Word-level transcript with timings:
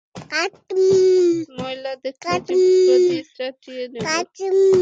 ময়লা 1.57 1.91
দেখলে 2.03 2.35
জিহবা 2.47 2.95
দিয়ে 3.03 3.23
চাটিয়ে 3.37 3.83
নেব। 3.93 4.05